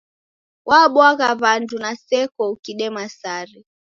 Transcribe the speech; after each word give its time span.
Wabwagha 0.69 1.27
w'andu 1.41 1.75
na 1.83 1.91
seko 2.05 2.43
ukidema 2.53 3.03
sare. 3.19 3.57